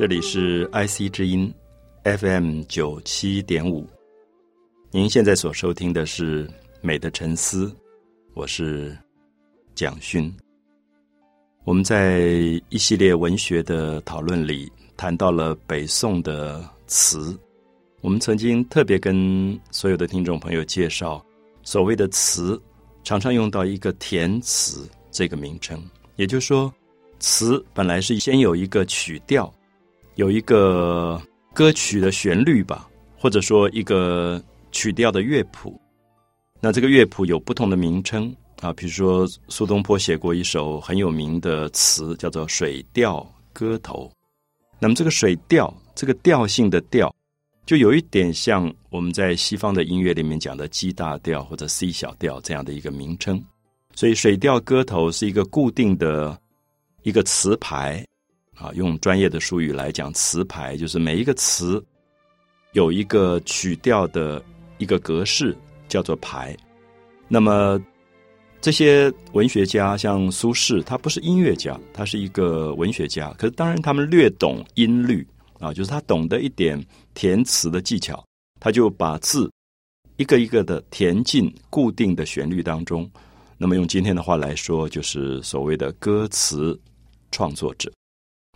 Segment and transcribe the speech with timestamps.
[0.00, 1.52] 这里是 IC 之音
[2.04, 3.86] FM 九七点五，
[4.90, 6.48] 您现在所收听的是
[6.80, 7.66] 《美的沉思》，
[8.32, 8.96] 我是
[9.74, 10.34] 蒋勋。
[11.64, 12.22] 我们在
[12.70, 17.38] 一系列文学的讨论里谈到了北宋的词，
[18.00, 21.22] 我们曾经特别跟所有的听众朋友介绍，
[21.62, 22.58] 所谓的词
[23.04, 25.78] 常常用到一个填词这个名称，
[26.16, 26.72] 也就是说，
[27.18, 29.52] 词本来是先有一个曲调。
[30.20, 31.18] 有一个
[31.54, 32.86] 歌曲的旋律吧，
[33.18, 34.38] 或者说一个
[34.70, 35.80] 曲调的乐谱。
[36.60, 44.12] 那这个乐谱有不同的名称啊，比如说苏东坡写过一首很有名的词，叫做《水调歌头》。
[44.78, 47.10] 那么这个水调，这个调性的调，
[47.64, 53.42] 就有一点像我们在西方的音乐里面讲的 G 大调或者 C 小调这样的一个名称。
[53.94, 56.38] 所以《水调歌头》是一个固定的
[57.04, 58.04] 一个词牌。
[58.60, 61.82] 啊，用专业的术语来讲，词牌就是每一个词
[62.72, 64.42] 有一个曲调的
[64.76, 65.56] 一个格式，
[65.88, 66.54] 叫做牌。
[67.26, 67.80] 那么
[68.60, 73.32] 这些文学家，像苏轼，他不是音乐家，他是一个文学家。
[73.38, 75.26] 可是当然，他们略懂音律
[75.58, 76.78] 啊，就是他懂得一点
[77.14, 78.22] 填词的技巧，
[78.60, 79.50] 他就把字
[80.18, 83.10] 一个一个的填进固定的旋律当中。
[83.56, 86.78] 那么用今天的话来说，就是所谓的歌词
[87.30, 87.90] 创作者。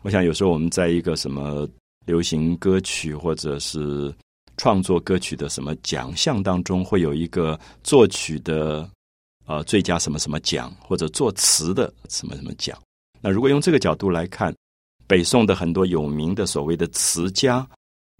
[0.04, 1.66] 我想有时候我们在一个什么
[2.04, 4.14] 流行歌曲或者是
[4.58, 8.86] 创作歌曲的什么奖项当中，会有一个作曲的
[9.46, 12.78] 呃最佳什么什么奖，或者作词的什么什么奖。
[13.22, 14.54] 那如果用这个角度来看，
[15.06, 17.66] 北宋的很多有名的所谓的词家，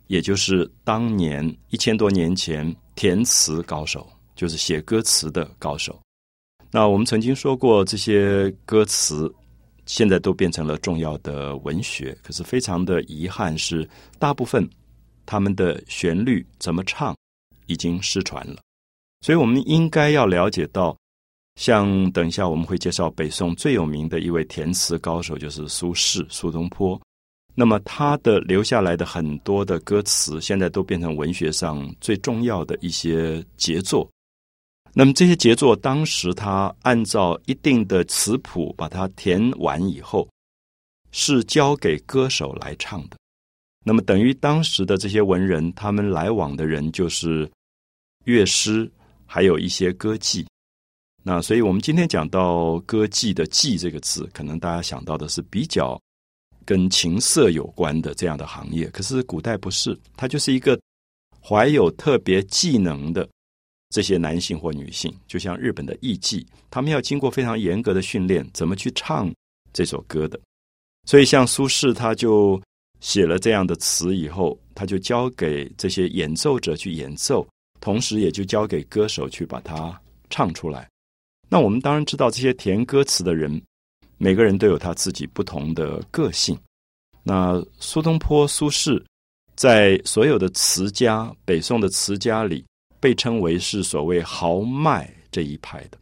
[0.06, 6.01] 也就是当年一千多年前填词高手，就是写歌词的高手。
[6.71, 9.31] 那我们曾经说过这些歌词。
[9.87, 14.69] 现在都变成了重要的文学，可是非常的遗憾是，大部分
[15.27, 17.17] 他们的旋律怎么唱
[17.67, 18.56] 已经失传了。
[19.21, 20.97] 所以我们应该要了解到，
[21.56, 27.01] 像等一下我们会介绍北宋最有名的一位填词高手，就是苏轼、苏东坡。
[27.55, 34.11] 那么他的留下来的很多的歌词，现在都变成文学上最重要的一些杰作。
[34.97, 40.28] 那么这些杰作，当时他按照一定的词谱把它填完以后，
[41.10, 43.16] 是交给歌手来唱的。
[43.84, 47.50] 那么等于当时的这些文人，他们来往的人就是
[48.22, 48.88] 乐师，
[49.27, 50.47] 还有一些歌妓。
[51.25, 56.00] 那所以我们今天讲到歌妓的“妓”这个字，可能大家想到的是比较
[56.65, 58.88] 跟情色有关的这样的行业。
[58.91, 60.81] 可是古代不是，它就是一个
[61.43, 63.28] 怀有特别技能的。
[63.94, 69.32] 这些男性或女性，就像日本的艺妓，他们要经过非常严格的训练，怎么去唱
[69.72, 70.41] 这首歌的。
[71.06, 72.60] 所以，像苏轼，他就
[72.99, 77.47] 写了这样的词以后，他就交给这些演奏者去演奏，
[77.81, 79.97] 同时也就交给歌手去把它
[80.28, 80.88] 唱出来。
[81.49, 83.62] 那我们当然知道，这些填歌词的人，
[84.19, 86.59] 每个人都有他自己不同的个性。
[87.22, 89.00] 那苏东坡、苏轼，
[89.54, 92.65] 在所有的词家，北宋的词家里。
[93.04, 95.98] 被称为是所谓豪迈这一派的，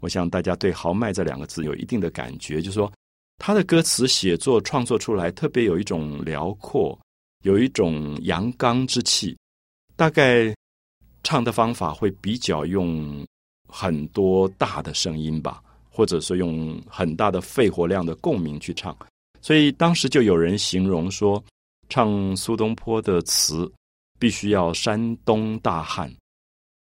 [0.00, 2.92] 我想大家对豪迈这两个字有一定的感觉，就是说
[3.38, 6.98] 他的歌词写作创作出来特别有一种辽阔，
[7.42, 9.34] 有一种阳刚之气，
[9.96, 10.54] 大概
[11.22, 13.26] 唱的方法会比较用
[13.66, 18.94] 很多大的声音吧，或者说用很大的肺活量的共鸣去唱，
[19.40, 21.42] 所以当时就有人形容说，
[21.88, 23.72] 唱苏东坡的词
[24.18, 26.14] 必须要山东大汉。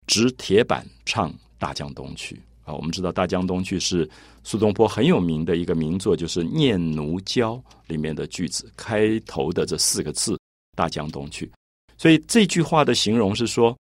[0.08, 4.10] 执铁板唱《大江东去》啊，我们知道《大江东去》是
[4.44, 7.54] 苏东坡很有名的一个名作，就是《念奴娇》
[7.88, 10.40] 里面的句子开头的这四个字
[10.76, 11.52] “大江东去”。
[11.98, 13.76] 所以这句话的形容是说，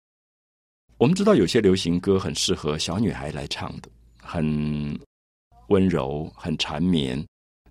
[0.98, 3.90] 我们知道有些流行歌很适合小女孩来唱的，
[4.22, 5.00] 很
[5.70, 7.24] 温柔、很缠绵。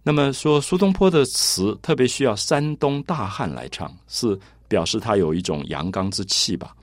[0.03, 6.75] 那么说苏东坡的词特别需要山东大汉来唱，是表示他有一种阳刚之气吧？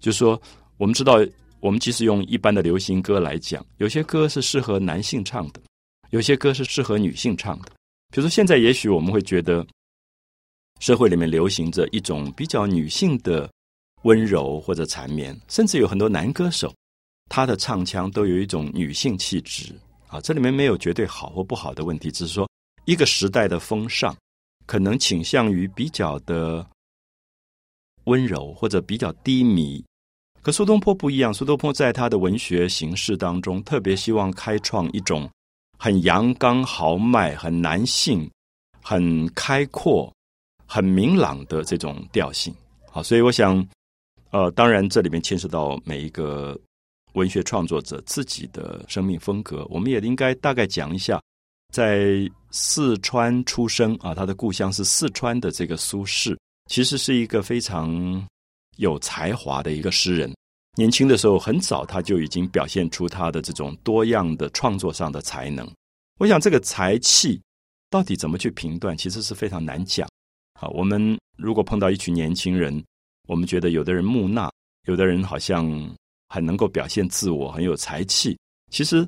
[0.00, 0.40] 就说。
[0.78, 1.18] 我们知道，
[1.58, 5.60] 我们即使用一般的流行歌来讲，有些歌是适合男性唱的，
[6.10, 7.72] 有些歌是适合女性唱的。
[8.10, 9.66] 比如说，现在也许我们会觉得，
[10.78, 13.50] 社会里面流行着一种比较女性的
[14.02, 16.72] 温柔或者缠绵，甚至有很多男歌手，
[17.28, 19.74] 他的唱腔都有一种女性气质
[20.06, 20.20] 啊。
[20.20, 22.48] 这里面没有绝对好或不好的问题，只是说
[22.84, 24.16] 一个时代的风尚
[24.64, 26.64] 可能倾向于比较的
[28.04, 29.84] 温柔或者比较低迷。
[30.48, 35.28] 可苏东坡不一样，苏东坡在他的文学形式当中，特别希望开创一种
[35.78, 38.26] 很阳刚豪迈、很男性、
[38.80, 40.10] 很开阔、
[40.64, 42.50] 很明朗的这种调性。
[42.90, 43.62] 好，所以我想，
[44.30, 46.58] 呃，当然这里面牵涉到每一个
[47.12, 51.20] 文学创作者自己的生命风格，我们也应该大概讲一下。
[51.74, 56.34] 在四川出生啊，他的故乡是四川的这个苏轼，
[56.70, 58.26] 其实是一个非常
[58.78, 60.34] 有才华的一个诗人。
[60.78, 65.68] 年轻的时候很早，他就已经表现出他的这种多样的创作上的才能。
[66.20, 67.40] 我想这个才气
[67.90, 70.08] 到底怎么去评断，其实是非常难讲。
[70.60, 72.80] 啊，我们如果碰到一群年轻人，
[73.26, 74.48] 我们觉得有的人木讷，
[74.86, 75.68] 有的人好像
[76.28, 78.38] 很能够表现自我，很有才气，
[78.70, 79.06] 其实。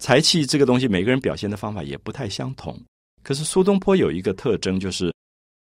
[0.00, 2.74] 才气这个东西，每个人表现的方法也不太相同。
[3.22, 5.12] 可是苏东坡有一个特征，就是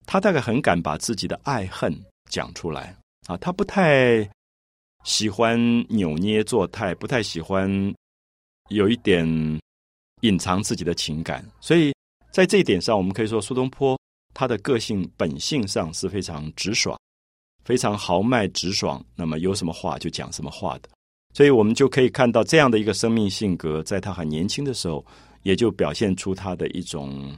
[0.06, 1.98] 他大概很敢把自己的爱恨
[2.30, 2.94] 讲出来
[3.28, 4.30] 啊，他不太
[5.06, 5.58] 喜欢
[5.88, 7.70] 扭捏作态，不太喜欢
[8.70, 9.26] 有一点
[10.22, 11.46] 隐藏自己的情感。
[11.62, 11.94] 所以
[12.32, 13.98] 在这一点上，我们可以说苏东坡
[14.34, 17.00] 他的个性本性上是非常直爽、
[17.64, 19.04] 非常豪迈直爽。
[19.16, 20.90] 那么有什么话就讲什么话的。
[21.36, 25.06] 所以我们就可以看到这样的一个生命性格，在他很年轻的时候，
[25.44, 27.38] 也就表现出他的一种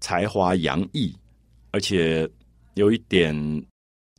[0.00, 1.16] 才华洋溢，
[1.70, 2.28] 而且
[2.74, 3.34] 有一点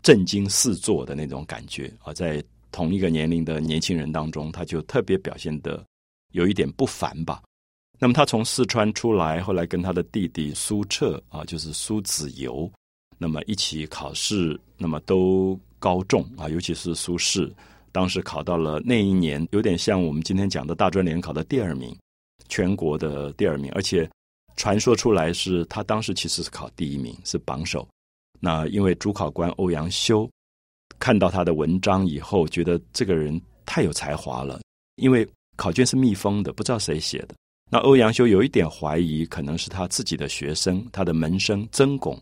[0.01, 2.11] 震惊四座的那种感觉啊。
[2.13, 2.43] 在
[2.75, 5.81] 同一个年龄的年轻人当中，他就特别表现的
[6.33, 7.41] 有一点不凡吧。
[7.97, 12.69] 那么他从四川出来，后来跟他的弟弟苏澈啊，就是苏子由，
[13.17, 17.49] 那么一起考试，那么都高中啊，尤其是苏轼。
[17.93, 21.97] 当时考到了那一年，有点像我们今天讲的大专联考的第二名，
[22.49, 24.09] 全国的第二名，而且
[24.57, 27.87] 传说出来是他当时其实是考第一名，是榜首。
[28.41, 30.29] 那因为主考官欧阳修
[30.99, 34.61] 看到他的文章以后，觉得这个人太有才华了，
[34.95, 37.35] 因为考卷是密封的，不知道谁写的。
[37.71, 42.19] 那欧阳修有一点怀疑，可能是他自己的学生，他的门生曾巩。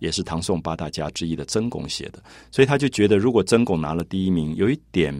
[0.00, 5.14] 也是唐宋八大家之一的曾巩写的，所以他就觉得，如果曾巩拿了第一名，有一点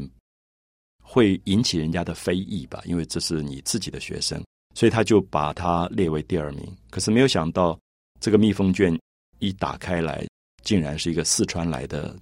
[1.01, 4.45] 会引起人家的非议吧，因为这是你自己的学生，
[4.75, 6.67] 所以他就把他列为第二名。
[6.91, 7.79] 可是没有想到，
[8.21, 8.99] 这个密封卷
[9.39, 10.27] 一打开来，
[10.65, 12.15] 竟然是一个四川来的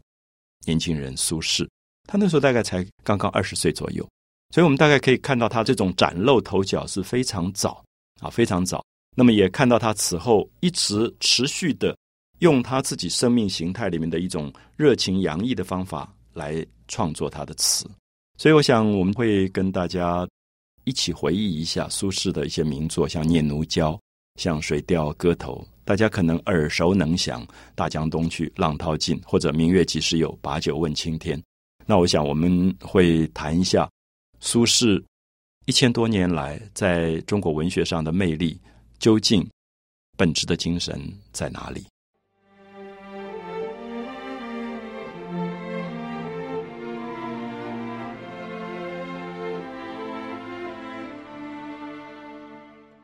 [0.64, 1.69] 年轻人苏轼。
[2.09, 4.06] 他那时候大概才刚刚二十岁左右，
[4.50, 7.85] 所以我们大概可以看到他这种崭露头角是非常早
[8.20, 8.85] 啊，非常早。
[9.17, 11.97] 那么也看到他此后一直持续的。
[12.38, 17.88] 用他自己生命形态里面的一种热情洋溢的方法来创作他的词，
[18.37, 20.29] 所以我想我们会跟大家
[20.82, 23.93] 一起回忆一下苏轼的一些名作，像《念奴娇》、
[24.41, 27.44] 像《水调歌头》，大家可能耳熟能详，
[27.75, 31.37] 《大江东去》、《浪淘尽》或者《明月几时有》、《把酒问青天》。
[31.84, 33.90] 那我想我们会谈一下
[34.38, 35.02] 苏轼
[35.67, 38.59] 一千多年来在中国文学上的魅力，
[39.00, 39.45] 究竟
[40.16, 41.00] 本质的精神
[41.33, 41.85] 在哪里？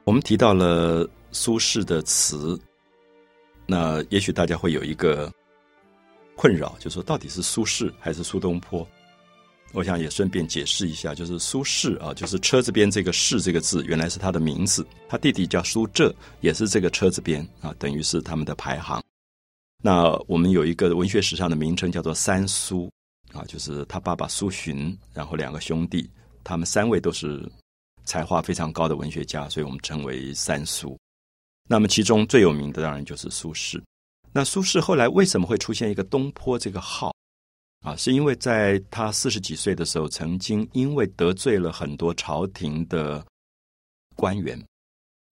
[0.05, 2.59] 我们提到了苏轼的词，
[3.71, 5.31] 那也许大家会有一个
[6.35, 8.85] 困扰，就说到底是苏轼还是苏东坡？
[9.75, 19.03] 我想也顺便解释一下，就是苏轼啊，就是车字边这个“轼”这个字，原来是他的名字，他弟弟叫苏辙，也是这个车字边啊，等于是他们的排行。
[19.83, 22.91] 那我们有一个文学史上的名称叫做“三苏”，
[23.35, 26.09] 啊，就是他爸爸苏洵，然后两个兄弟，
[26.43, 27.47] 他们三位都是。
[28.05, 30.99] 才华非常高的文学家，所以我们称为三苏。
[31.69, 33.81] 那么其中最有名的当然就是苏轼。
[34.33, 37.15] 那苏轼后来为什么会出现一个东坡这个号
[37.81, 37.95] 啊？
[37.95, 43.25] 是因为在他四十几岁的时候，曾经因为得罪了很多朝廷的
[44.17, 44.59] 官员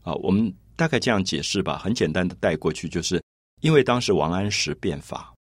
[0.04, 0.12] 啊。
[0.16, 3.20] 我们大概这样解释吧，很简单的带过去，就是
[3.62, 5.34] 因为当时王安石变法，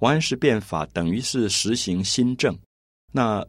[0.00, 2.56] 王安石变法等于是实行新政，
[3.10, 3.44] 那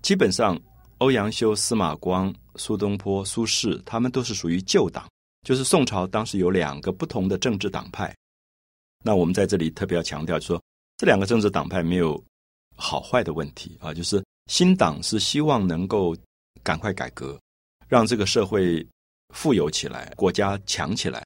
[0.00, 0.58] 基本上。
[1.00, 5.08] 欧阳修、司马光、苏东坡、苏轼，他们都是属于旧党，
[5.42, 8.14] 就是宋朝当时有两个不同的政治党派。
[9.04, 10.62] 那我们在这里特别要强调，说
[10.96, 12.22] 这两个政治党派没有
[12.76, 16.16] 好坏的问题啊，就是新党是希望能够
[16.62, 17.40] 赶快改革，
[17.86, 18.86] 让这个社会
[19.34, 21.24] 富有起来，国家强起来。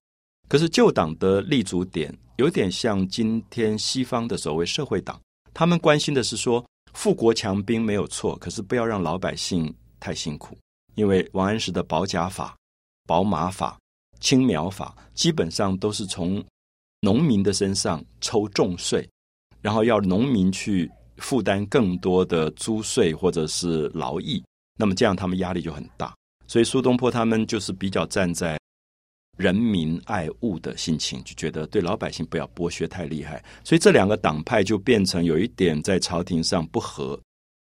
[0.48, 5.20] 可是旧党的立足点有点像今天西方的所谓社会党，
[5.54, 6.64] 他们关心的是说。
[6.94, 10.54] 富国强兵没有错，可是不要让老百姓太辛苦。
[10.94, 12.54] 因为王安石的保甲法、
[13.06, 13.80] 保马法、
[14.22, 16.42] 青苗法，基本上都是从
[17.00, 19.06] 农民的身上抽重税，
[19.60, 24.42] 然后要农民去负担更多的租税或者是劳役，
[24.78, 26.14] 那么这样他们压力就很大。
[26.46, 28.58] 所以苏东坡他们就是比较站在
[29.38, 33.42] 人民爱物的心情，就觉得对老百姓不要剥削太厉害。
[33.64, 37.18] 所以这两个党派就变成有一点在朝廷上不和。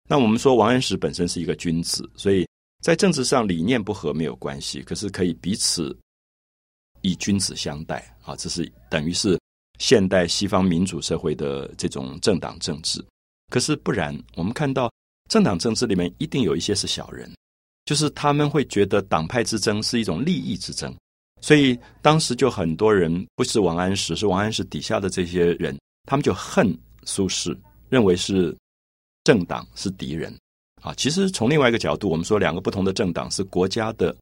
[0.08, 2.46] 那我们说王安石本身是一个君子，所以
[2.84, 5.98] 在政治上理念不合没有关系，可是可以彼此
[7.04, 9.40] 以君子相待啊，这是等于是
[9.78, 13.00] 现代西方民主社会的这种政党政治。
[13.52, 14.92] 可是不然，我们看到
[15.30, 17.32] 政党政治里面一定有一些是小人，
[17.86, 20.92] 就是他们会觉得党派之争是一种利益之争，
[21.42, 27.56] 所以当时就很多人不是王安石，是王安石底下的这些人，他们就恨苏轼，
[27.90, 28.56] 认为是。
[29.26, 30.38] 政党是敌人
[30.82, 30.94] 啊！
[30.96, 34.14] 其实从另外一个角度，我们说两个不同的政党是国家的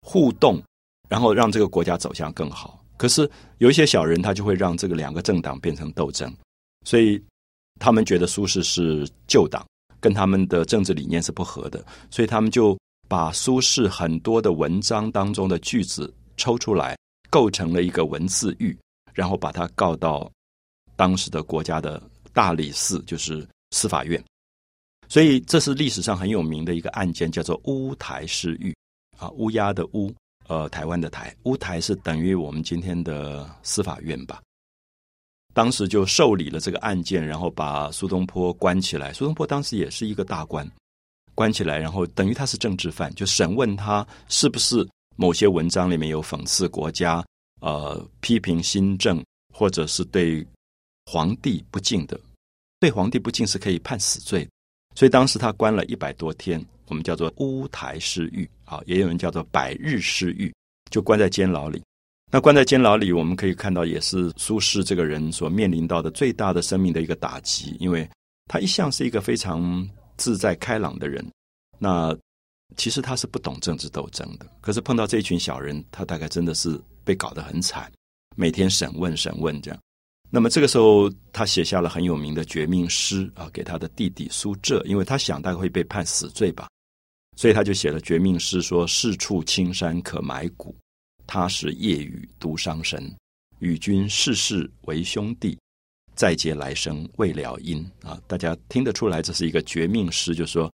[0.00, 0.62] 互动，
[1.08, 2.84] 然后让这个国家走向更好。
[2.96, 6.32] 可是有一些小人，他就会让这个两个政党变成斗争，
[6.84, 7.22] 所以
[7.80, 9.66] 他们觉得苏轼是旧党，
[10.00, 16.96] 跟他们的政治理念是不合的，所以他们就把苏轼很多的文章当中的句子抽出来，
[17.30, 18.76] 构成了一个文字狱，
[19.14, 20.30] 然后把他告到
[20.96, 23.46] 当时的国家的大理寺，就是。
[23.72, 24.24] 司法院，
[25.10, 28.74] 所以这是历史上很有名的一个案件，叫做乌台诗狱
[29.18, 30.10] 啊，乌鸦的乌，
[30.48, 34.40] 呃，台湾的台，乌台是等于我们今天的司法院吧。
[35.54, 39.12] 当时就受理了这个案件，然后把苏东坡关起来。
[39.12, 40.68] 苏东坡当时也是一个大官，
[41.34, 47.24] 关起来，然后等于他是政治犯，就审问他是不是某些文章里面有讽刺国家、
[47.60, 50.46] 呃，批评新政，或者是对
[51.06, 52.18] 皇帝不敬的。
[52.80, 54.48] 对皇帝不敬是可以判死罪，
[54.94, 60.52] 所以当时他关了一百多天，我们叫做乌台诗狱啊，也有人叫做百日失狱，
[60.90, 61.82] 就关在监牢里。
[62.30, 68.06] 那关在监牢里，我们可以看到，也是苏轼这个人所面临到的最大的生命的一个打击，因为
[68.46, 71.26] 他一向是一个非常自在开朗的人。
[71.78, 72.14] 那
[72.76, 77.90] 其实他是不懂政治斗争的，可是碰到这一群小人，他大概真的是被搞得很惨，
[78.36, 79.80] 每天审问审问这样。
[80.28, 86.68] 那么这个时候，他写下了很有名的绝命诗啊，给他的弟弟苏辙，因为他想大概会被判死罪吧，
[87.38, 90.74] 所以他就写了绝命诗，说：“是处青山可埋骨，
[91.24, 93.14] 他时夜雨独伤神。
[93.60, 95.56] 与君世世为兄弟，
[96.16, 100.68] 再结来生未了因。”啊，大家听得出来，这是一个绝命诗，就说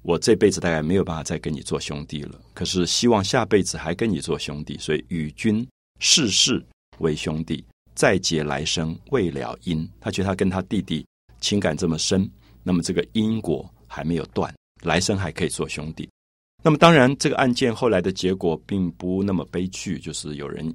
[0.00, 5.68] 我这辈子大概没有办法再跟你做兄弟了，可是希望下辈子还跟你做兄弟，所以与君
[6.00, 6.64] 世世
[7.00, 7.62] 为兄弟。
[7.94, 11.04] 再结来生未了因，他觉得他跟他弟弟
[11.38, 12.30] 情感这么深，
[12.62, 16.08] 那么这个因果还没有断，来生还可以做兄弟。
[16.62, 20.74] 那么当然，这个案件后来的结果并不那么悲剧，就是有人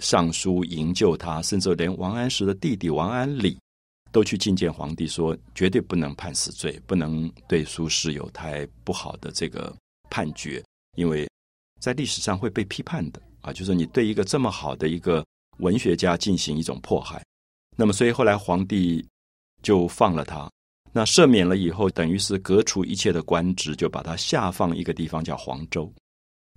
[0.00, 3.58] 上书营救他，甚至连王安石的弟弟王安礼
[4.10, 9.74] 都去觐见皇帝，说绝对不能判死罪，不能对苏轼有太不好的这个
[10.10, 10.64] 判决，
[10.96, 11.28] 因为
[11.80, 15.24] 在历史上会被批判的啊，就是你对一个这么好的一个。
[15.58, 17.24] 文学家进行一种迫害，
[17.76, 19.08] 那么所以后来皇帝
[19.62, 20.50] 就放了他，
[20.96, 25.92] 那赦免了以后，等于是革除一切的官职，就把他下放一个地方叫黄州，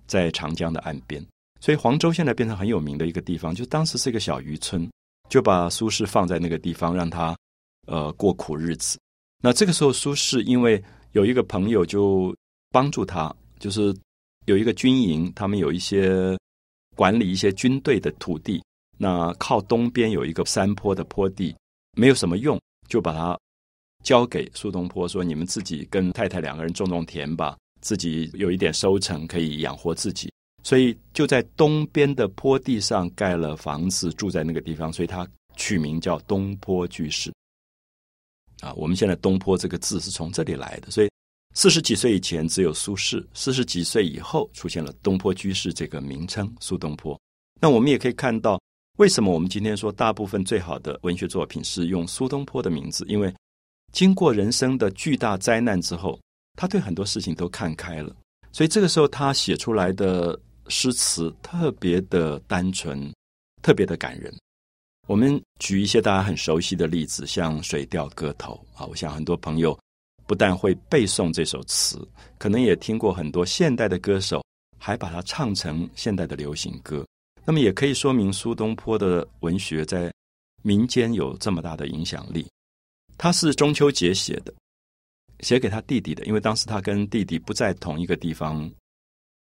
[0.06, 1.20] 在长江的岸边。
[1.60, 4.88] 所以黄州现在变成很有名的一个地方，就当时是一个小渔村，
[5.28, 7.36] 就把苏轼放在那个地方，让他
[7.88, 8.96] 呃过苦日子。
[9.42, 10.80] 那这个时候，苏轼因为
[11.12, 12.32] 有一个朋友就
[12.70, 13.92] 帮助他，就是
[14.46, 16.38] 有一个军营，他们有一些
[16.94, 18.62] 管理一些军队的土地。
[18.96, 21.52] 那靠东边有一个山坡的坡地，
[21.96, 23.36] 没有什么用，就把它
[24.08, 30.32] 交给苏东坡，说：“你们自己跟太太两个人种种田吧，自己有一点收成，可以养活自己。”
[30.64, 37.30] 所以就在东边的坡地上盖了房子，住在那个地方，所以他取名叫东坡居士。
[38.60, 40.90] 啊，我们现在“东坡”这个字是从这里来的。
[40.90, 41.10] 所以
[41.54, 47.20] 四十几岁以前只有苏轼，四十几岁以后出现了“东坡居士”这个名称，苏东坡。
[47.60, 48.58] 那我们也可以看到。
[48.96, 53.04] 为什么我们今天说大部分最好的文学作品是用苏东坡的名字？
[53.06, 53.32] 因为
[53.92, 56.18] 经过人生的巨大灾难之后，
[56.56, 58.14] 他对很多事情都看开了，
[58.52, 63.12] 所以这个时候他写出来的诗词特别的单纯，
[63.62, 64.32] 特别的感人。
[65.06, 69.76] 我们举一些大家很熟悉的例子，像《水调歌头》啊，我想很多朋友
[70.26, 74.44] 不但会背诵这首词，可能也听过很多现代的歌手
[74.78, 77.06] 还把它唱成现代的流行歌。
[77.46, 80.12] 那么也可以说明苏东坡的文学在
[80.62, 82.46] 民间有这么大的影响力。
[83.18, 84.54] 他是中秋节写的，
[85.40, 88.70] 写给他弟弟的，因为当时他跟弟弟不在同一个地方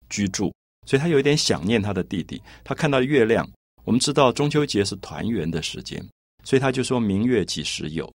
[0.08, 0.52] 居住，
[0.86, 2.42] 所以他有一点想念他的弟弟。
[2.64, 3.48] 他看到月亮，
[3.84, 6.04] 我们知道中秋节是团圆的时间，
[6.42, 8.10] 所以他就说明月几时有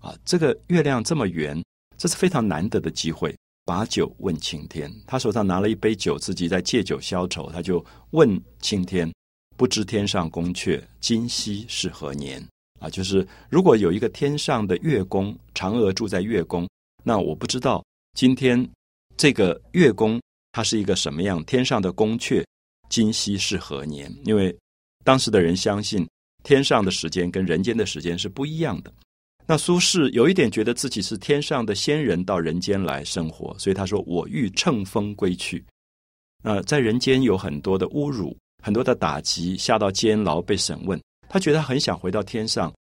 [0.00, 1.60] 啊，这个月亮这么圆，
[1.96, 3.34] 这是非常难得的机会。
[3.66, 7.48] 把酒问青天，他手上拿了一杯酒，自己在借酒消愁。
[7.52, 9.08] 他就问青天
[9.56, 12.44] ：“不知天上宫阙，今夕是何年？”
[12.80, 16.68] 啊，就是如果有一个天上的月宫，嫦娥住在月宫，
[17.04, 17.84] 那我不知道
[18.14, 18.68] 今天
[19.16, 20.20] 这个月宫
[20.50, 21.44] 它是一个什么样？
[21.44, 22.44] 天上的宫阙，
[22.88, 24.12] 今夕是何年？
[24.24, 24.56] 因为
[25.04, 26.08] 当时的人相信
[26.42, 28.92] 天上的时间跟人间的时间是不一样的。
[29.46, 35.64] 那苏轼有一点觉得自己是天上的仙人到人间来生活，所以他说：“我欲乘风归去。”
[36.44, 41.00] 呃，在人间有很多的侮辱，很多的打击，下到监牢被审问，
[41.32, 42.74] 他觉得他很想回到天上，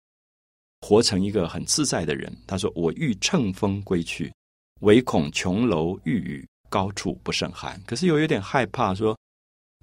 [0.82, 2.36] 活成一个很自在的人。
[2.48, 4.34] 他说：“我欲乘风归去，
[4.79, 9.15] 唯恐琼楼玉宇，高处不胜寒。”可是又有点害怕，说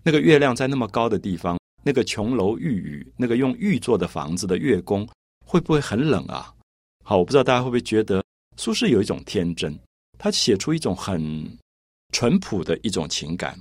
[0.03, 5.09] 那个月亮在那么高的地方，那个琼楼玉宇，那个用玉做的房子的月宫，
[5.47, 6.53] 会不会很冷啊？
[7.05, 8.21] 好，我不知道大家会不会觉得
[8.57, 9.79] 苏轼有一种天真，
[10.19, 11.57] 他写出一种很
[12.13, 13.57] 淳朴的一种情感，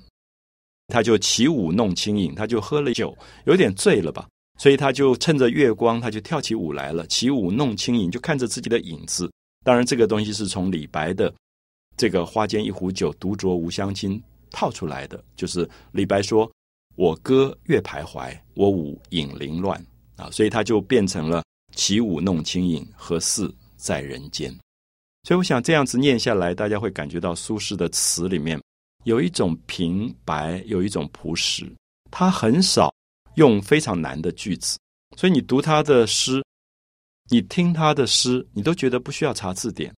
[0.88, 9.32] 他就起舞弄清影，他就喝了酒，有点醉了吧，所以他就趁着月光，他就跳起舞来了，起舞弄清影，就看着自己的影子。
[9.64, 11.34] 当然，这个东西是从李白的
[11.98, 14.22] 这个“花间一壶酒，独酌无相亲”
[14.52, 16.50] 套出来的，就是李白说
[16.96, 19.80] ：“我歌月徘徊，我舞影零乱。”
[20.16, 21.44] 啊，所以他就变成了。
[21.74, 24.50] 起舞弄清影，何似在人间？
[25.24, 28.58] 所以我想这样子念下来，大家会感觉到苏轼的词里面
[29.04, 31.70] 有一种平白，有一种朴实。
[32.10, 32.94] 他很少
[33.36, 34.78] 用非常难的句子，
[35.16, 36.44] 所以你读他的诗，
[37.30, 39.94] 你听他的诗，你都觉得不需要查字典，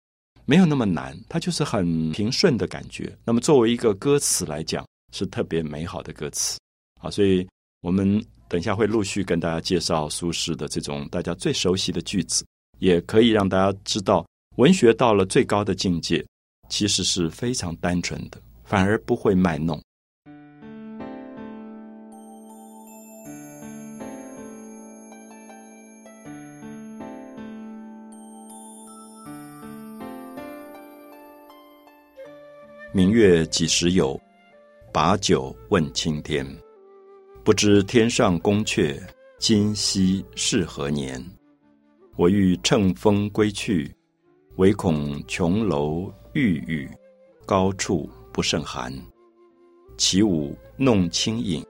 [0.45, 3.17] 没有那么难，他就是很平顺的感觉。
[3.23, 6.59] 那么作为一个歌词来讲，是特别美好的歌词
[7.01, 7.47] 啊，所以
[7.81, 8.23] 我们。
[8.49, 12.45] 等一下会陆续跟大家介绍苏轼的这种大家最熟悉的句子，
[12.79, 16.25] 也可以让大家知道，文学到了最高的境界，
[16.69, 19.77] 其实是非常单纯的，反而不会卖弄。
[32.97, 34.19] 明月几时有？
[34.91, 36.43] 把酒问青天。
[37.43, 38.99] 不知天上宫阙，
[39.37, 41.23] 今夕是何年？
[42.15, 43.95] 我欲乘风归去，
[44.55, 46.89] 唯恐琼楼玉宇，
[47.45, 48.91] 高处不胜寒。
[49.95, 51.63] 起舞弄清影，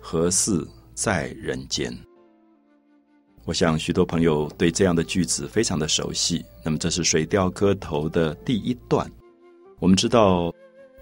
[0.00, 1.96] 何似在人间？
[3.44, 6.44] 我想许多朋友对这样的句子非常的熟悉。
[6.64, 9.08] 那么，这是《水调歌头》的第一段。
[9.78, 10.52] 我们知道，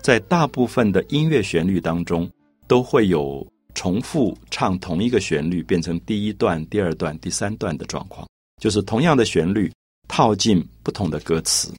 [0.03, 2.31] 在大部分的音乐旋律当中，
[2.67, 3.47] 都会有。
[3.75, 8.29] 重复唱同一个旋律，变成第一段、第二段、第三段的状况，
[8.61, 9.73] 就是同样的旋律
[10.09, 11.73] 套进不同的歌词。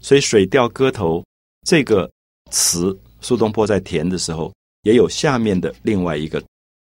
[0.00, 1.20] 所以《水调歌头》
[1.66, 2.10] 这个
[2.50, 4.50] 词，苏东坡在填的时候，
[4.84, 6.42] 也有下面的另外一个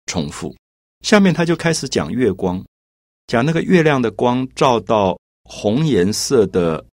[0.05, 0.55] 重复。
[1.01, 2.63] 下面他就开始讲月光，
[3.25, 6.85] 讲那个月亮的光照到红颜色的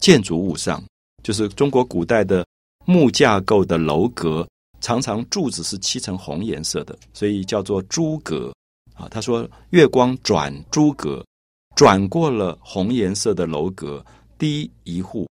[0.00, 0.84] 建筑物上，
[1.22, 2.44] 就是中国古代的
[2.90, 4.44] 木架构的楼阁。
[4.80, 8.50] 常常柱子是漆成红颜色的，所以叫做朱阁
[8.94, 9.06] 啊。
[9.10, 11.22] 他说月光转朱阁，
[11.76, 14.02] 转过了红颜色的楼阁，
[14.38, 15.28] 低一户，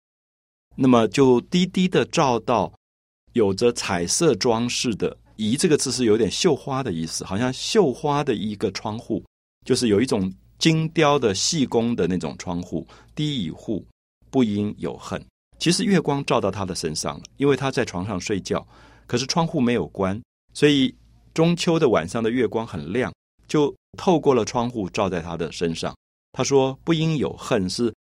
[0.76, 2.72] 那么就低低的照到
[3.34, 9.24] 有着彩色装饰的“移”这个字是有点绣花的意思，好像绣花的一个窗户，
[9.65, 12.86] 就是有一种精雕的细工的那种窗户。
[13.15, 13.84] 低一户，
[14.30, 15.19] 不应有恨。
[15.60, 18.65] 其实月光照到他的身上了，因为他在床上睡觉。
[19.06, 20.22] 可是窗户没有关，
[20.54, 20.95] 所以
[21.34, 23.13] 中秋的晚上的月光很亮，
[23.48, 25.95] 就透过了窗户照在他的身上。
[26.32, 27.93] 他说：“不应有恨，是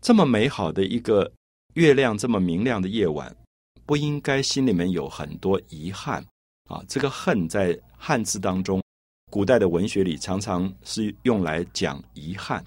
[0.00, 1.30] 这么美好的一个
[1.74, 3.36] 月亮，这么明亮的夜晚，
[3.84, 6.24] 不应该心里面有很多遗憾
[6.70, 6.82] 啊。
[6.88, 8.82] 这个恨在汉字当中，
[9.30, 12.64] 古代的文学里常常是用来讲遗憾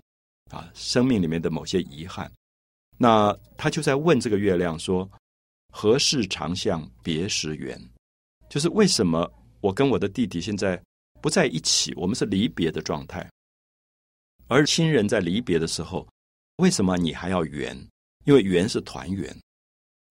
[0.51, 2.31] 啊，生命里面的某些遗憾。
[3.03, 5.03] 那他就在问这个月亮说。”
[5.75, 7.75] 何事长向别时圆？
[8.47, 9.27] 就是为什么
[9.59, 10.79] 我跟我的弟弟现在
[11.19, 11.91] 不在一起？
[11.95, 13.27] 我们是离别的状态。
[14.47, 16.07] 而亲人在离别的时候，
[16.57, 17.75] 为什么你还要圆？
[18.25, 19.35] 因为圆是团圆，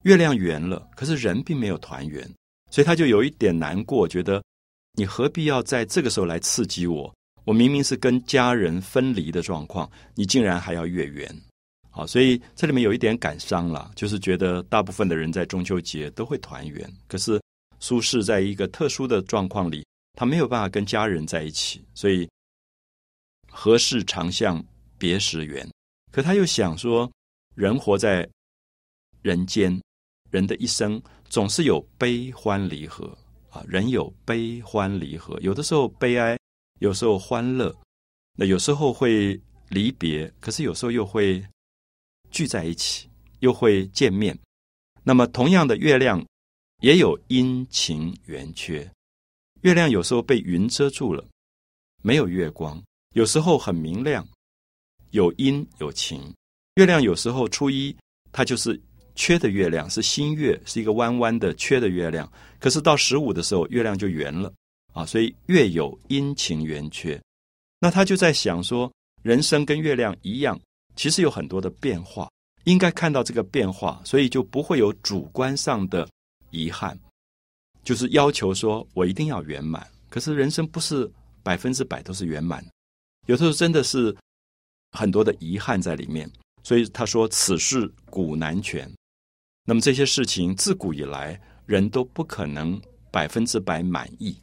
[0.02, 2.28] 月亮圆了，可是人并没有团圆，
[2.72, 4.42] 所以他就有一点难过，觉得
[4.94, 7.14] 你何必要在这个时候来刺激我？
[7.44, 11.33] 我明明是跟家人分离的状况，你竟然还要月圆。
[11.94, 17.38] 好，所以这里面有一点感伤了，就是觉得大部分的人在中秋节都会团圆，可是
[17.81, 22.26] 苏轼在一个特殊的状况里，他没有办法跟家人在一起，所以
[23.50, 24.64] 何事长向
[24.96, 25.68] 别时圆？
[26.11, 27.11] 可他又想说，
[27.55, 28.26] 人活在
[29.20, 29.78] 人间，
[30.31, 33.14] 人的一生总是有悲欢离合
[33.50, 36.38] 啊，人有悲欢离合，有的时候悲哀，
[36.81, 37.74] 有时候欢乐，
[38.38, 41.44] 那有时候会离别，可是有时候又会
[42.33, 44.37] 聚在一起，又会见面。
[45.05, 46.25] 那么，同样的月亮
[46.81, 48.90] 也有阴晴圆缺，
[49.61, 51.25] 月亮有时候被云遮住了，
[52.03, 52.77] 没有月光；
[53.14, 54.27] 有时候很明亮。
[55.11, 56.33] 有阴有晴，
[56.77, 57.95] 月亮有时候初一
[58.33, 58.81] 它就是
[59.14, 62.27] 缺的月亮，是新月，是一个弯弯的缺的月亮。
[62.59, 64.51] 可是到十五的时候，月亮就圆了
[64.95, 67.21] 啊，所以月有阴晴圆缺。
[67.79, 68.90] 那他就在想说，
[69.23, 70.59] 人生跟月亮一样，
[70.96, 72.31] 其实有很多的变化，
[72.64, 76.09] 应该看到这个变化，所以就不会有主观上的
[76.50, 76.98] 遗憾，
[77.83, 79.87] 就是要求说我一定要圆满。
[80.09, 81.11] 可是人生不是
[81.42, 82.64] 百分之百都是圆满，
[83.26, 84.16] 有时候真的是。
[84.94, 86.31] 很多的遗憾在里面，
[86.62, 88.87] 所以他说：“此事古难全。”
[89.64, 92.78] 那么这些事情自古以来人都不可能
[93.11, 94.37] 百分之百满意，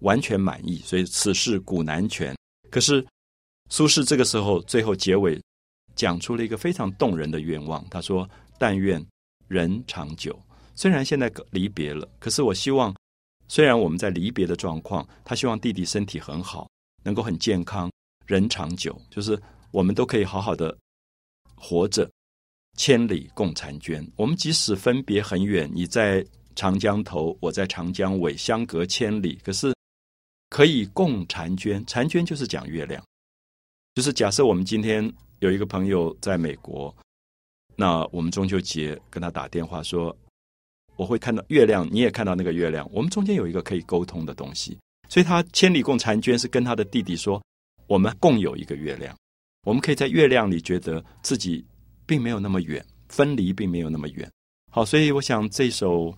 [0.00, 0.78] 完全满意。
[0.78, 2.36] 所以此事古难全。
[2.68, 3.06] 可是
[3.70, 5.40] 苏轼这个时候最后结尾
[5.96, 9.04] 讲出了一个非常动人的愿望，他说：“但愿
[9.48, 10.38] 人长久。
[10.76, 12.94] 虽然现在离别了，可是我希望，
[13.48, 16.68] 虽然我们在离别的状况，他希望弟弟身体很好，
[17.02, 17.90] 能够很健康，
[18.26, 19.36] 人长久，就是。”
[19.72, 20.74] 我们都可以好好的
[21.54, 22.10] 活着，
[22.78, 24.06] 千里共婵娟。
[24.16, 29.74] 我们即使分别很远，你在长江头，我在长江尾，相隔千里，可是
[30.48, 31.84] 可以共婵娟。
[31.84, 33.04] 婵娟就是讲月亮，
[33.94, 36.94] 就是假设我们今天有一个朋友在美国，
[37.74, 40.16] 那我们中秋节跟他打电话说，
[40.96, 44.78] 我会看到月亮，你也看到那个月亮，我们中间有一个可以沟通的东西。
[45.08, 47.40] 所以他千里共婵娟是跟他的弟弟说，
[47.86, 49.16] 我们共有一个月亮。
[49.64, 51.64] 我们可以在月亮里觉得自己
[52.06, 54.30] 并没有那么远，分离并没有那么远。
[54.70, 56.14] 好，所以我想这首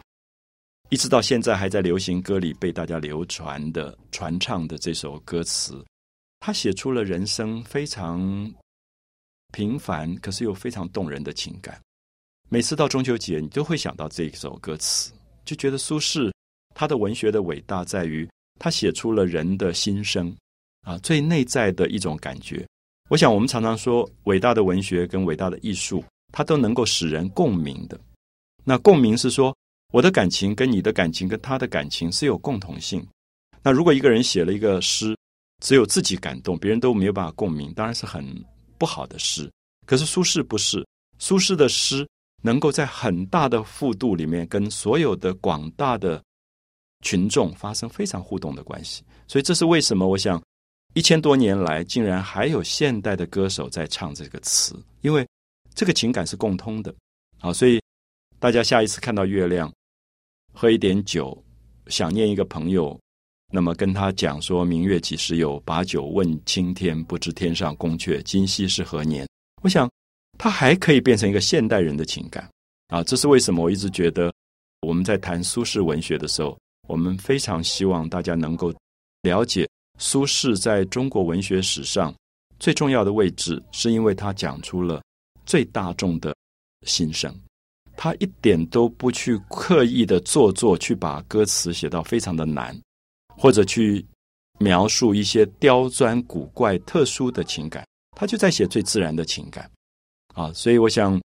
[0.91, 5.85] 一直到现在还在流行歌里被大家流传的传唱的这首歌词，
[6.41, 8.21] 他写出了人生非常
[9.53, 11.81] 平凡，可是又非常动人的情感。
[12.49, 15.13] 每次到中秋节，你都会想到这一首歌词，
[15.45, 16.33] 就觉得苏轼
[16.75, 20.35] 他的文学的伟大在于他写出了人的心声
[20.83, 22.67] 啊，最内在的一种感觉。
[23.11, 27.99] 我想，我们常常说，伟大的文学跟伟大的艺术，它都能够使人共鸣的。
[28.65, 29.57] 那共鸣是说，
[29.93, 33.07] 我的感情跟你的感情跟他的感情是有共同性。
[33.63, 35.17] 那如果一个人写了一个诗，
[35.65, 38.25] 只有自己感动，别人都没有办法共鸣，当然是很
[38.79, 39.51] 不好的诗。
[39.85, 40.87] 可是苏轼不是，
[41.19, 42.09] 苏轼的诗
[42.43, 46.23] 能够在很大的幅度里面，跟所有的广大的
[47.03, 49.03] 群众发生非常互动的关系。
[49.27, 50.07] 所以，这是为什么？
[50.07, 50.43] 我想。
[50.95, 55.25] 一千多年来，竟然还有现代的歌手在唱这个词，因为
[55.75, 56.93] 这个情感是共通的。
[57.39, 57.81] 好，所以
[58.41, 59.71] 大家下一次看到月亮，
[60.53, 61.41] 喝一点酒，
[61.89, 62.99] 想念一个朋友，
[63.51, 65.59] 那么跟他讲说：“明月几时有？
[65.61, 69.27] 把酒问青天，不知天上宫阙，今夕是何年？”
[69.63, 69.91] 我想，
[70.37, 72.49] 他还可以变成一个现代人的情感
[72.89, 73.03] 啊！
[73.03, 73.65] 这是为什么？
[73.65, 74.33] 我一直觉得
[74.83, 78.73] 我们在谈苏轼文学的时候，我们非常希望大家能够
[79.23, 79.69] 了解。
[79.99, 82.15] 苏轼在中国文学史上
[82.61, 85.03] 最重要的位置，是因为他讲出了
[85.45, 86.37] 最大众的
[86.87, 87.35] 心声。
[87.97, 92.81] 他一点都不去刻意的做作，去把歌词写到非常的难，
[93.39, 94.05] 或者去
[94.59, 97.87] 描述一些刁钻古怪、特殊的情感。
[98.17, 99.71] 他就在写最自然的情感
[100.35, 100.53] 啊！
[100.53, 101.21] 所以我想，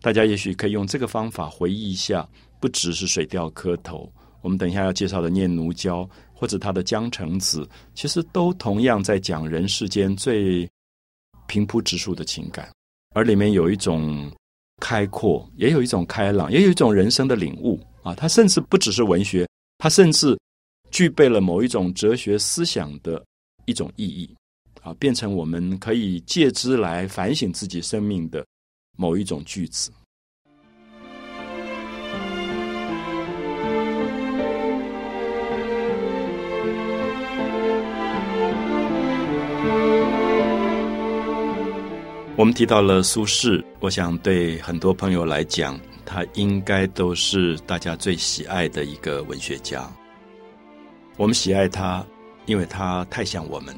[0.00, 2.28] 大家也许可以用这个方法回忆一下，
[2.60, 4.12] 不只是《水调歌头》，
[4.42, 6.02] 我们等一下要介绍的《念奴娇》。
[6.36, 7.62] 或者他的《江城子》，
[7.94, 10.68] 其实都同样在讲人世间最
[11.46, 12.70] 平铺直述的情感，
[13.14, 14.30] 而里面有一种
[14.78, 18.14] 开阔，也有一种开朗，也有一种人生的领悟啊！
[18.14, 20.36] 它甚至不只是文学，它甚至
[20.94, 23.20] 具备了某一种哲学思想的
[23.64, 24.32] 一种意义
[24.80, 28.46] 啊，变成我们可以借之来反省自己生命的
[28.96, 29.90] 某一种句子。
[42.36, 45.76] 我们提到了苏轼，我想对很多朋友来讲，
[46.06, 49.92] 他应该都是大家最喜爱的一个文学家。
[51.16, 52.04] 我们喜爱他，
[52.46, 53.74] 因为他太像我们。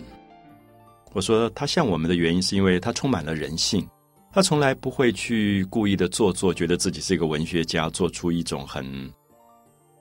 [1.13, 3.87] 我说他像我们的原因，是因为他充满了人性。
[4.33, 9.11] 他从来不会去故意的做作，觉得自己是一个文学家，做出一种很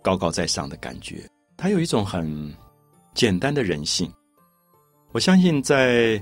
[0.02, 1.28] 高高在上的感觉。
[1.58, 2.54] 他有一种很
[3.14, 4.12] 简单的人性。
[5.12, 6.22] 我相信在。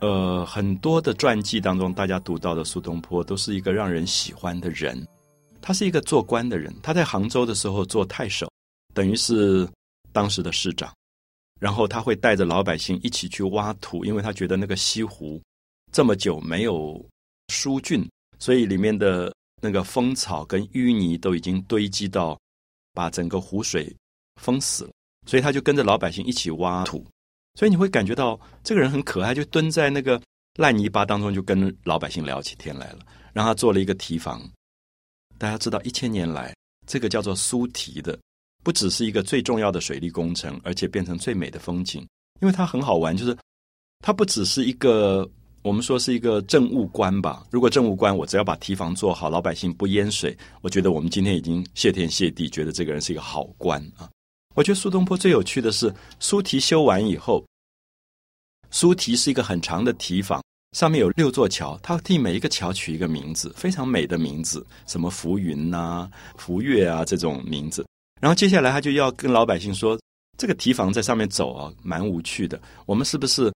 [0.00, 5.04] 呃，很多的传记当中，大家读到的苏东坡都是一个让人喜欢的人。
[5.60, 8.48] 他是一个做官的人，他在杭州的时候做太守，
[8.94, 9.68] 等于是
[10.18, 10.92] 当时的市长。
[11.60, 15.40] 然后他会带着老百姓一起去挖土，因为他觉得那个西湖
[15.92, 17.04] 这么久没有
[17.52, 18.04] 疏浚，
[18.40, 22.36] 所以里面的那个蜂草跟淤泥都已经堆积到
[22.92, 23.94] 把整个湖水
[24.42, 24.90] 封死了。
[25.24, 27.06] 所以他就跟着老百姓一起挖土。
[27.54, 30.20] 所以你会感觉到这个人很可爱，就蹲在那个
[30.54, 33.00] 烂泥巴当中，就跟老百姓聊起天来了。
[33.32, 34.42] 让他做了一个堤防。
[35.38, 36.54] 大家知道，一千年来，
[36.86, 38.18] 这个叫做苏堤的。
[38.62, 42.06] 不只是一个最重要的水利工程，而且变成最美的风景，
[42.40, 43.16] 因为它很好玩。
[43.16, 43.36] 就是
[44.00, 45.28] 它不只是一个
[45.62, 47.44] 我们说是一个政务官吧。
[47.50, 54.08] 如果政务官，我只要把堤防做好，老百姓不淹水，我觉得我们今天已经谢天谢地，觉得这个人是一个好官啊。
[54.54, 57.44] 我觉得苏东坡最有趣的是，苏堤修完以后，
[58.70, 60.42] 苏堤是一个很长的堤防，
[60.72, 67.86] 上面有六座桥，他替每一个桥取一个名字，非常美的名字，什么浮云呐、浮月啊这种名字。
[68.20, 69.98] 然后接下来他就要跟老百姓说，
[70.36, 72.60] 这个堤防在上面走啊，蛮无趣的。
[72.86, 73.52] 我们是不是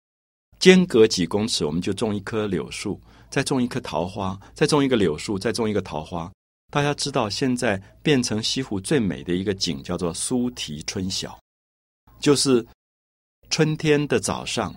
[0.58, 6.30] 间隔几公尺，我们就种一棵柳树，再种一棵桃花，再种一个柳树，再种一个桃花？
[6.70, 11.38] 大家知道，现在变成西湖最美的一个景叫做苏堤春晓，
[12.20, 12.66] 就是
[13.48, 14.74] 春天的早上，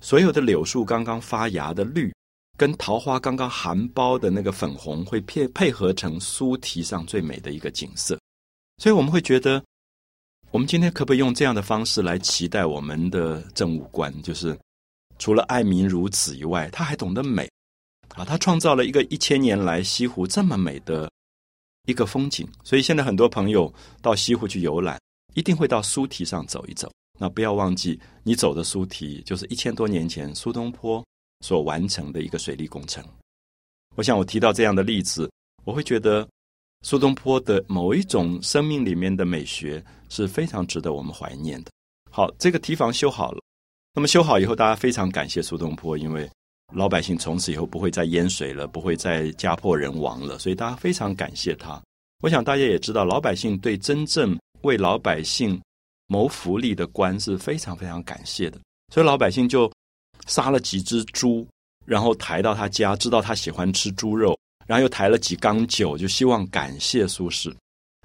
[0.00, 2.10] 所有的柳树刚刚发芽的绿，
[2.56, 8.18] 跟桃花刚刚含苞的那个粉红，会配配合成苏堤上最美的一个景色。
[8.78, 9.62] 所以我们会觉得，
[10.52, 14.10] 我们今天可不可以用这样的方式来期待我们的政务官？
[14.22, 14.56] 就是
[15.18, 17.50] 除了爱民如子以外，他还懂得美
[18.14, 18.24] 啊！
[18.24, 21.10] 他创造了一个一千年来西湖这么美的
[21.86, 22.48] 一个风景。
[22.62, 24.96] 所以现在很多朋友到西湖去游览，
[25.34, 26.88] 一定会到苏堤上走一走。
[27.18, 31.04] 那不要忘记，你走的苏堤就是一千多年前苏东坡
[31.40, 33.04] 所完成的一个水利工程。
[33.96, 35.28] 我想我提到这样的例子，
[35.64, 36.24] 我会觉得。
[36.82, 41.70] 苏东坡的某一种生命里面的美学是非常值得我们怀念的。
[42.10, 43.40] 好，这个堤防修好了，
[43.94, 46.28] 那么修好以后，大家非常感谢苏东坡，因为
[46.72, 51.80] 老百姓从此以后不会再淹水了，不会再家破人亡了，所以大家非常感谢他。
[52.22, 55.60] 我想大家也知道，老百姓对真正为老百姓
[56.06, 58.58] 谋福利的官是非常非常感谢的，
[58.92, 59.70] 所以老百姓就
[60.26, 61.46] 杀了几只猪，
[61.84, 64.38] 然后抬到他家，知道他喜欢吃猪肉。
[64.68, 67.50] 然后又抬了几缸酒，就希望感谢苏轼。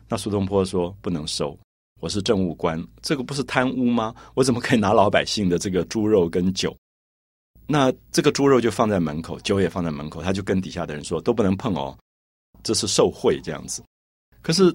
[0.08, 1.60] 那苏东坡说：“不能收，
[2.00, 4.16] 我是政务官，这个不是贪污吗？
[4.34, 6.74] 我怎么可以拿老百姓的这个猪肉跟酒？
[7.68, 11.98] 那这个猪肉就放在门口，酒也放在门口，他就跟底下的人说：都不能碰哦，
[12.64, 13.84] 这是受贿这样子。
[14.42, 14.74] 可是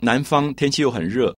[0.00, 1.32] 南方天气又很热，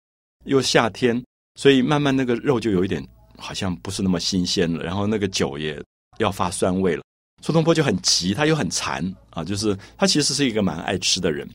[0.47, 1.23] 又夏天，
[1.57, 5.79] 所以慢慢那个肉就有一点好像不是那么新鲜了，然后那个酒也
[6.17, 7.03] 要发酸味了。”
[7.43, 11.47] 苏东坡就很急，他又很馋啊，就是他其实是一个蛮爱吃的人。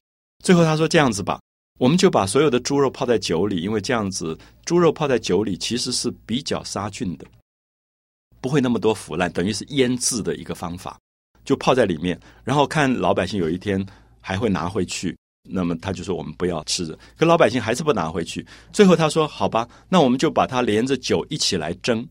[0.43, 1.39] 最后他说：“这样子吧，
[1.80, 7.26] 我们就把所有的猪肉泡在酒里，因为这样子猪肉泡在酒里其实是比较杀菌的，
[8.41, 11.00] 不会那么多腐烂，等于是腌制的一个方法，
[11.45, 12.19] 就泡在里面。
[12.43, 13.84] 然后看老百姓有一天
[14.19, 15.17] 还会拿回去，
[15.50, 17.00] 那么他就说我们不要吃了。
[17.17, 18.45] 可老百姓还是不拿回去。
[18.73, 22.06] 最后他说：好吧，那我们就把它连着酒一起来蒸。”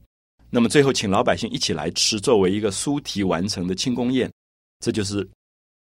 [0.48, 4.32] 那么最后，请老百姓一起来吃，作为一个苏堤完成的庆功宴，
[4.78, 5.28] 这就是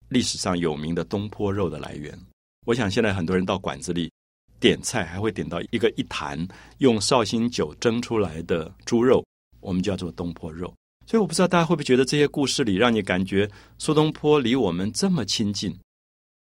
[0.10, 2.17] 历史上有名的东坡肉的来源。
[2.65, 4.12] 我想现在很多人到馆子里
[4.60, 6.45] 点菜，还会点到一个一坛
[6.80, 9.23] 用绍兴酒蒸出来的猪肉，
[9.60, 10.73] 我们叫做东坡肉。
[11.06, 15.71] 所以我不知道大家会不会觉得这些故事里让你感觉苏东坡离我们这么亲近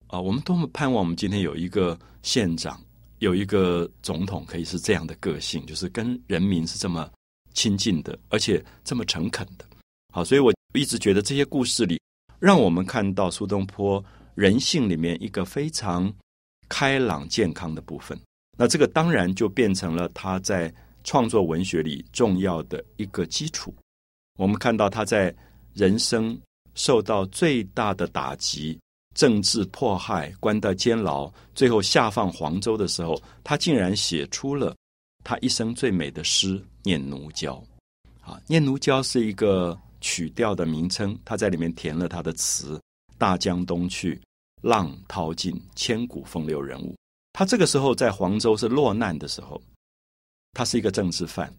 [0.06, 0.20] 啊？
[0.20, 2.80] 我们多么盼望我们今天有一个县长，
[3.18, 7.10] 有一个总统，可以是这样的个性，就是跟人民是这么。
[7.56, 9.64] 亲近的，而且这么诚恳的，
[10.12, 11.98] 好，所以我一直觉得这些故事里，
[12.38, 16.12] 让我们看到苏东坡人性里面一个非常
[16.68, 18.16] 开朗、健康的部分。
[18.58, 23.74] 那这个当然就变成了他在创作文学里重要的一个基础。
[24.38, 25.34] 我们看到他在
[25.72, 26.38] 人生
[26.74, 28.78] 受到最大的打击、
[29.14, 34.76] 政治迫害、关到监牢，最后下放黄州的时候，他竟然写出了
[35.26, 36.62] 他一生最美的诗。
[36.84, 37.60] 念奴娇，
[38.20, 42.80] 啊，念奴娇是一个曲调的名称，他在里面填了他的词：
[43.18, 44.22] 大江东去，
[44.62, 46.94] 浪淘尽，千古风流人物。
[47.32, 49.60] 他这个时候在黄州是落难的时候，
[50.52, 51.52] 他是一个政治犯，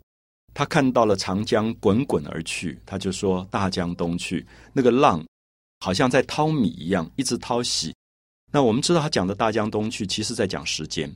[0.53, 5.21] 他看到了长江滚滚而去，他就说：大江东去，那个浪
[5.81, 7.93] 好像在淘米一样，一直淘洗。
[8.49, 11.13] 那我们知道他讲的大江东去，其实在讲时间、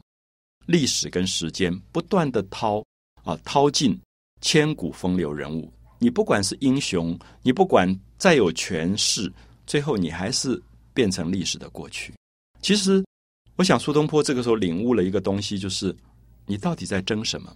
[0.71, 2.84] 历史跟时间不断的掏。
[3.23, 3.95] 啊，掏尽
[4.41, 9.31] 千古风流人物，你不管是英雄，你不管再有权势，
[9.67, 10.60] 最后你还是
[10.91, 12.12] 变成历史的过去。
[12.63, 13.05] 其实，
[13.57, 15.95] 我想苏东坡这个时候领悟了一个东西，就是
[16.47, 17.55] 你到底在争什么？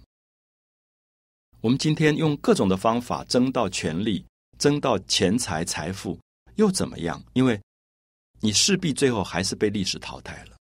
[1.60, 4.24] 我们今天用各种的方法争到权力，
[4.60, 6.16] 争到钱财财富，
[6.54, 7.20] 又怎么样？
[7.32, 7.60] 因为
[8.40, 10.55] 你势必最后还是被历史淘汰了。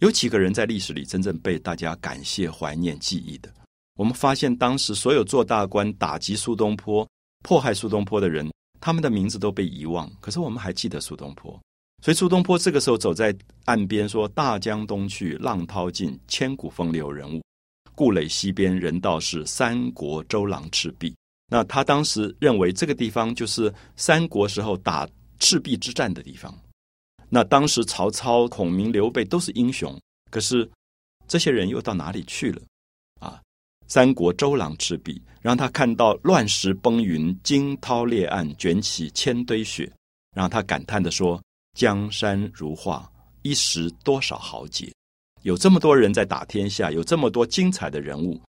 [0.00, 3.52] 有几个人在历史里真正被大家感谢、怀念、记忆的？
[3.96, 7.06] 我们发现，当时所有做大官、打击苏东坡、
[7.42, 8.48] 迫害苏东坡的人，
[8.80, 10.08] 他们的名字都被遗忘。
[10.20, 11.60] 可是我们还记得苏东坡，
[12.00, 17.42] 所以苏东坡这个时候走在岸边，说：“大江东去，浪淘尽，千古风流人物。
[17.96, 21.12] 故垒西边，人道是三国周郎赤壁。”
[21.50, 25.08] 那他当时认为这个地方就是三国时候打
[25.40, 26.56] 赤壁之战的地方。
[27.28, 29.98] 那当时曹操、孔明、刘备都是英雄，
[30.30, 30.68] 可是
[31.26, 32.62] 这些人又到哪里去了？
[33.20, 33.40] 啊！
[33.86, 39.90] 三国周郎赤壁，让他看到乱石崩云、惊涛裂岸、卷起千堆雪，
[40.34, 41.42] 让他感叹的说
[41.76, 43.10] ：“江山如画，
[43.42, 44.92] 一时多少豪杰。”
[45.42, 48.40] 有这么多人在打天下，有这么多精彩的人物。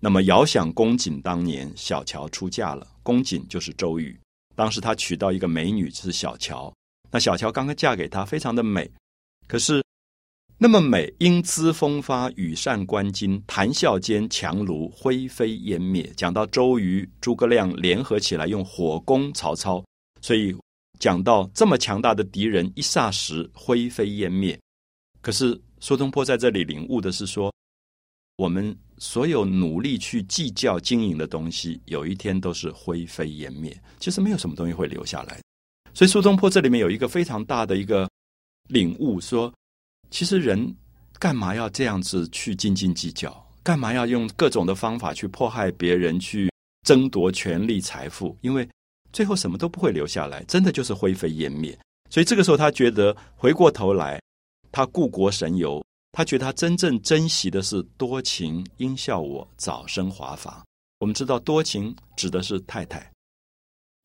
[0.00, 2.86] 那么遥想公瑾当年，小乔出嫁了。
[3.02, 4.18] 公瑾就是周瑜，
[4.54, 6.72] 当时他娶到一个美女是小乔。
[7.10, 8.90] 那小乔刚刚嫁给他，非常的美，
[9.46, 9.82] 可是。
[10.62, 16.02] 那么美，英姿风发，羽扇纶巾，谈笑间，强如灰飞烟灭。
[16.14, 19.82] 讲到周瑜、诸葛亮联合起来用火攻曹操，
[20.20, 20.54] 所以
[20.98, 24.60] 讲到这么强大的敌人，一霎时灰飞烟灭。
[25.22, 27.50] 可是苏东坡在这里领悟的是说，
[28.36, 33.74] 我们所有努力去计较经营的东西，有一天都是灰飞烟灭。
[33.98, 35.40] 其实没有什么东西会留下来。
[35.94, 38.08] 所以苏东坡这里面有一个非常大的一个
[38.68, 39.52] 领悟，说。
[40.12, 40.74] 其实人
[41.20, 43.32] 干嘛要这样子去斤斤计较？
[43.62, 46.50] 干嘛要用各种的方法去迫害别人，去
[46.84, 48.36] 争夺权力、财富？
[48.40, 48.68] 因为
[49.12, 51.78] 最后什么都不会留下来，真的就是灰飞烟灭。
[52.10, 54.20] 所以这个时候，他觉得回过头来，
[54.72, 60.60] 他故国神游，他觉得他真正珍惜的是多情应笑我，早生华发。
[60.98, 63.08] 我们知道，多情指的是太太，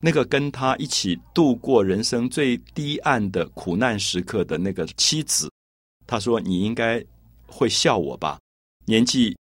[0.00, 5.50] 那个跟他一起度过人生最低暗的苦难时刻的那个妻子。
[6.06, 7.02] 他说：“你应该
[7.46, 8.38] 会笑我吧？
[8.84, 9.36] 年纪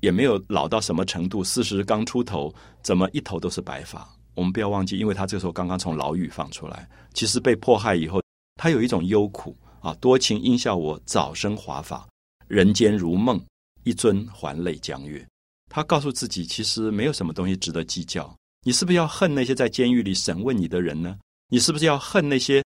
[0.00, 4.08] 也没有老到什么程度，四十刚出头，怎么一头都是白发？
[4.34, 8.20] 我们不要忘记，因为他这时候刚刚从牢狱放出来，其实被迫害以后，
[8.56, 9.94] 他有一种忧苦啊。
[10.00, 12.04] 多情应笑我，早生华发。
[12.48, 13.40] 人间如梦，
[13.84, 15.24] 一尊还酹江月。
[15.70, 18.34] 他告诉自己，其实没有什么东西值得计较。
[18.68, 21.18] 你是不是要恨那些在监狱里审问你的人呢？
[21.48, 22.62] 你是不是要恨那些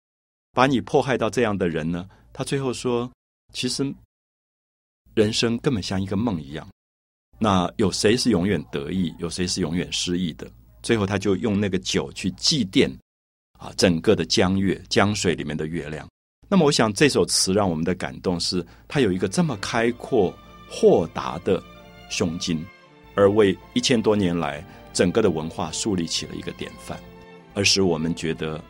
[0.51, 2.09] 把你迫害到这样的人呢？
[2.33, 3.11] 他最后说。”
[3.53, 3.95] 其实，
[5.13, 6.67] 人生根本像一个梦一样。
[7.39, 9.15] 那有谁是永远得意？
[9.19, 10.51] 有谁是永远失意的？
[10.83, 12.91] 最后，他就用那个酒去祭奠
[13.59, 16.09] 啊，整个的江月江水里面的月亮。
[16.49, 20.35] 那么，我想这首词让我们的感动是，他有一个这么开阔
[20.67, 21.63] 豁达的
[22.09, 22.65] 胸襟，
[23.15, 26.99] 而为一千多年来整个的文化树立起了一个典范，
[27.55, 28.63] 而使我们觉得，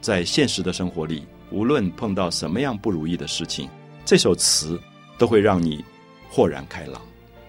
[0.00, 3.68] 在现实的生活里，无论碰到什么样不如意的事情。
[4.04, 4.80] 这首词
[5.18, 5.84] 都会让你
[6.30, 7.02] 豁然开朗，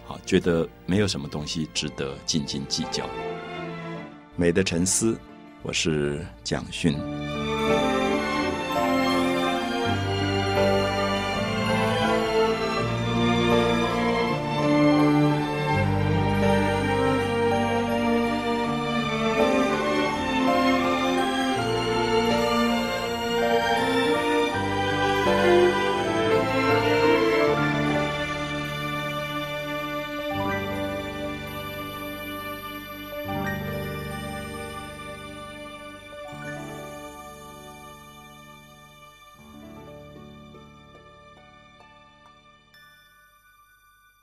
[0.06, 3.10] 好，觉得没有什么东西值得斤斤计较。
[4.36, 5.18] 美的沉思，
[5.62, 6.98] 我是蒋勋。